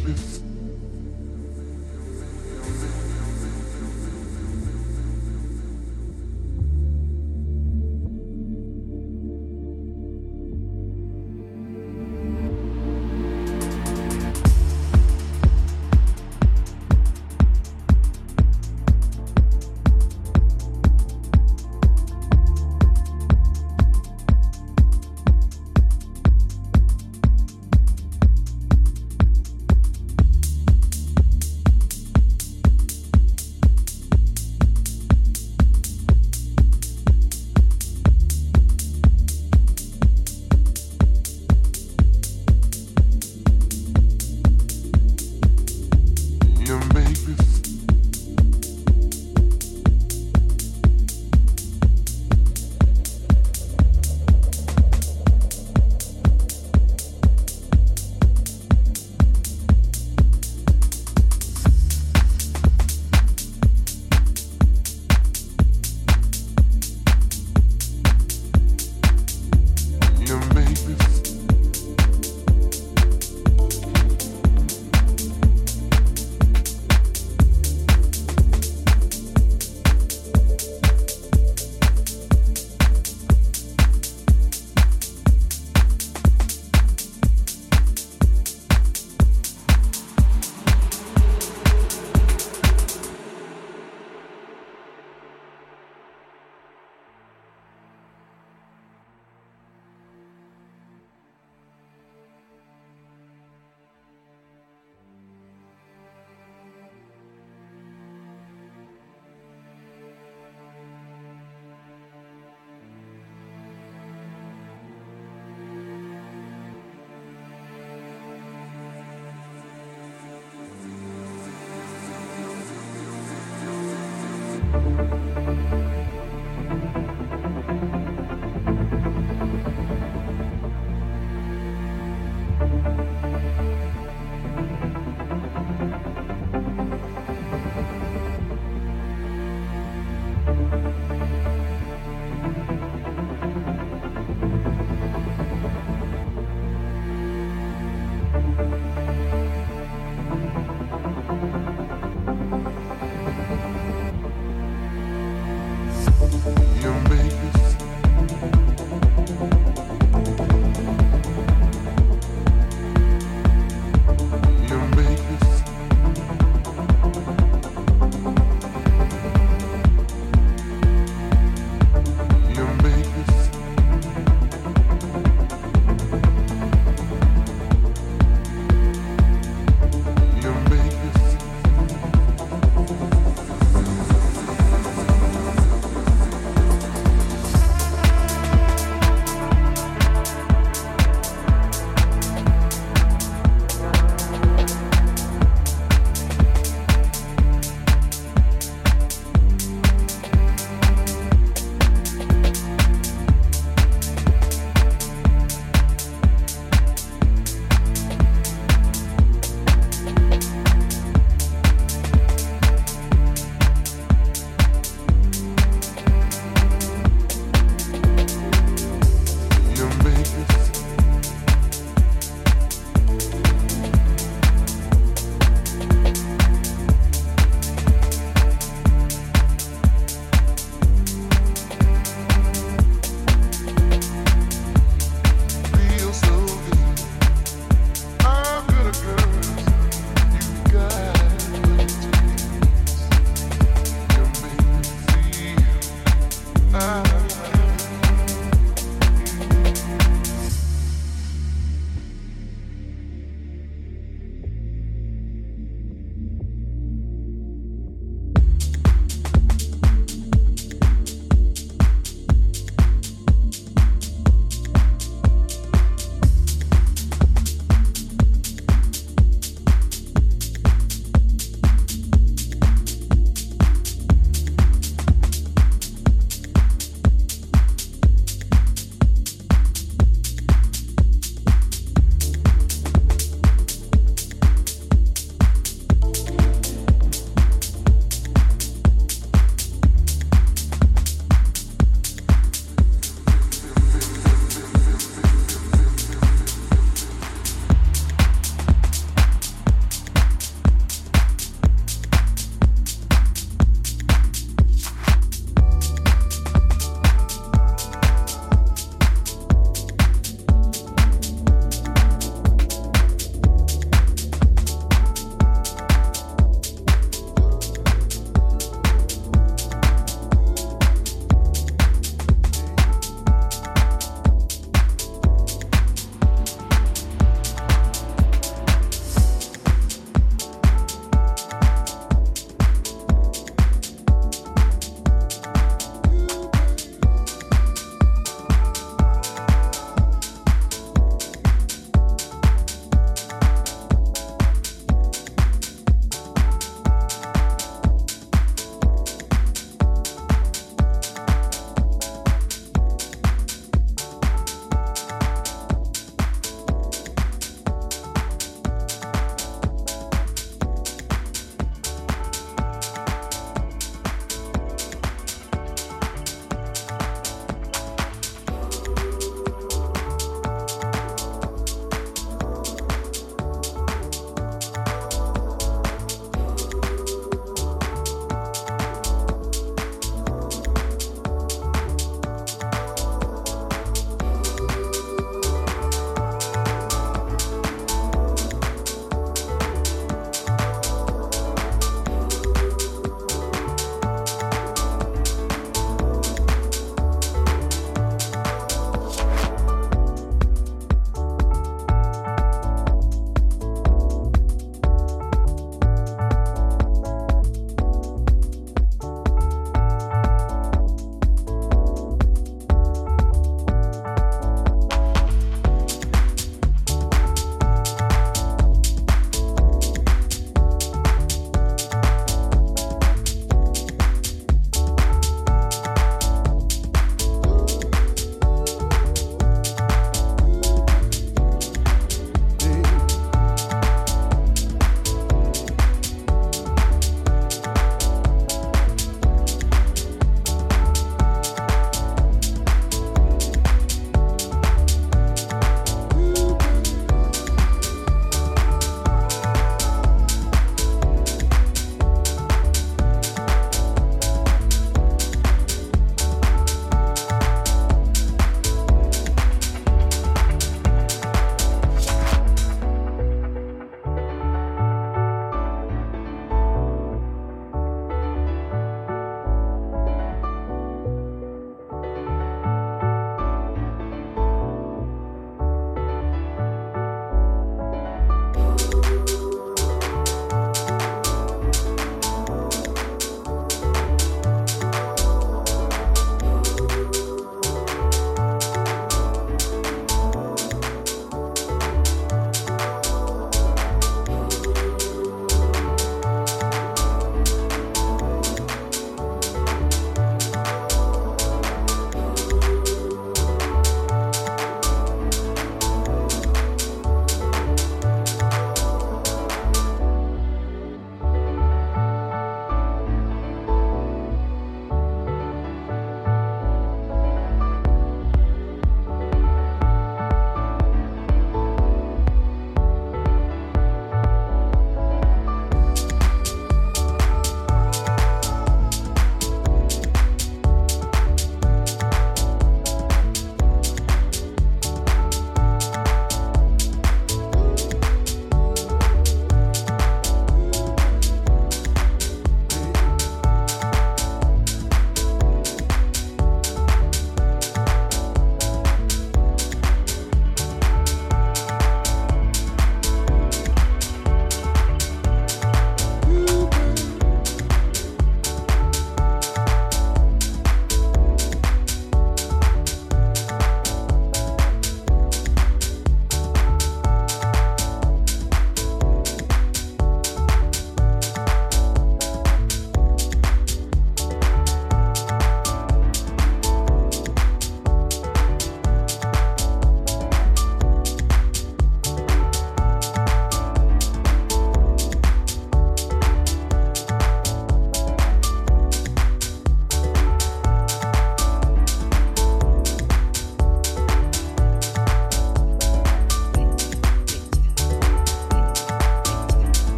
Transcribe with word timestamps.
sickness. 0.00 0.39